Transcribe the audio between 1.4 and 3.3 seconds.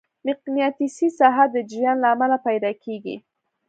د جریان له امله پیدا کېږي.